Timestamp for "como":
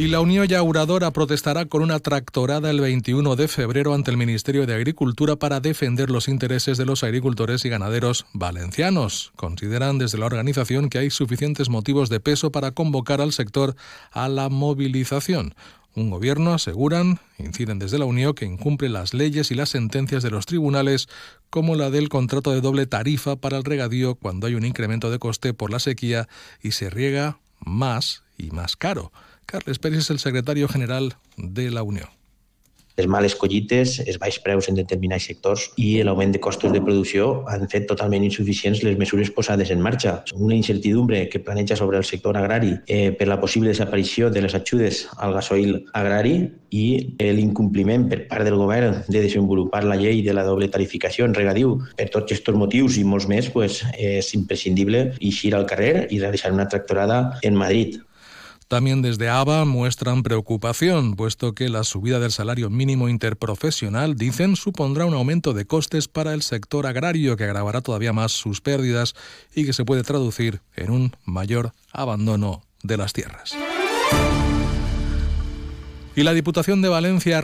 21.50-21.74